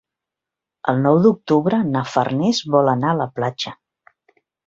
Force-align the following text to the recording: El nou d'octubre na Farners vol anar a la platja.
El 0.93 1.01
nou 1.01 1.19
d'octubre 1.25 1.81
na 1.91 2.03
Farners 2.15 2.63
vol 2.77 2.91
anar 2.97 3.13
a 3.13 3.19
la 3.23 3.31
platja. 3.39 3.77